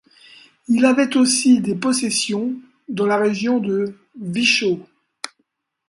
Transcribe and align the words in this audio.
Il 0.67 0.83
avait 0.85 1.15
aussi 1.15 1.59
des 1.61 1.75
possessions 1.75 2.55
dans 2.89 3.05
la 3.05 3.17
région 3.17 3.59
de 3.59 3.95
Wischau. 4.19 4.79